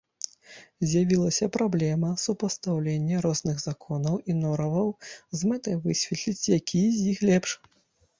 З'явілася 0.91 1.49
праблема 1.57 2.09
супастаўлення 2.23 3.19
розных 3.25 3.59
законаў 3.67 4.15
і 4.31 4.37
нораваў 4.39 4.89
з 5.11 5.39
мэтай 5.51 5.77
высветліць, 5.85 6.51
якія 6.59 6.89
з 6.97 7.13
іх 7.13 7.19
лепш. 7.31 7.51